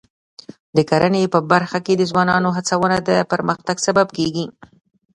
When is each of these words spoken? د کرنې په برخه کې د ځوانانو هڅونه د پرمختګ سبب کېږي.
د 0.75 0.77
کرنې 0.89 1.23
په 1.33 1.39
برخه 1.51 1.79
کې 1.85 1.93
د 1.97 2.03
ځوانانو 2.11 2.49
هڅونه 2.57 2.97
د 3.07 3.11
پرمختګ 3.31 3.75
سبب 3.87 4.07
کېږي. 4.17 4.45